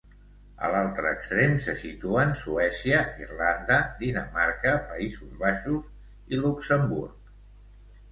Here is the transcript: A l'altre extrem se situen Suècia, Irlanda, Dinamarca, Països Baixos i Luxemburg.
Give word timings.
A 0.67 0.69
l'altre 0.75 1.09
extrem 1.15 1.51
se 1.65 1.73
situen 1.81 2.31
Suècia, 2.43 3.01
Irlanda, 3.25 3.77
Dinamarca, 3.99 4.73
Països 4.95 5.37
Baixos 5.45 6.09
i 6.35 6.41
Luxemburg. 6.47 7.31